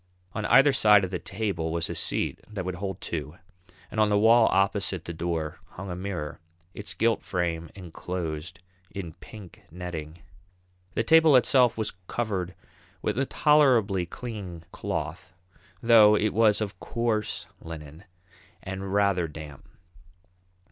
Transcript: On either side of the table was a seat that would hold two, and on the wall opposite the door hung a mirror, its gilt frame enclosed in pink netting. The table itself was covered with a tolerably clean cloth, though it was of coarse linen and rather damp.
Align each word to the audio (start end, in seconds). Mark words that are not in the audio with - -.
On 0.33 0.45
either 0.47 0.73
side 0.73 1.03
of 1.03 1.11
the 1.11 1.19
table 1.19 1.71
was 1.71 1.87
a 1.87 1.93
seat 1.93 2.39
that 2.49 2.65
would 2.65 2.73
hold 2.81 2.99
two, 3.01 3.37
and 3.91 3.99
on 3.99 4.09
the 4.09 4.17
wall 4.17 4.47
opposite 4.51 5.05
the 5.05 5.13
door 5.13 5.59
hung 5.73 5.91
a 5.91 5.95
mirror, 5.95 6.39
its 6.73 6.95
gilt 6.95 7.21
frame 7.21 7.69
enclosed 7.75 8.57
in 8.89 9.13
pink 9.13 9.61
netting. 9.69 10.23
The 10.95 11.03
table 11.03 11.35
itself 11.35 11.77
was 11.77 11.93
covered 12.07 12.55
with 13.03 13.19
a 13.19 13.27
tolerably 13.27 14.07
clean 14.07 14.65
cloth, 14.71 15.33
though 15.83 16.15
it 16.15 16.33
was 16.33 16.61
of 16.61 16.79
coarse 16.79 17.45
linen 17.61 18.03
and 18.63 18.91
rather 18.91 19.27
damp. 19.27 19.69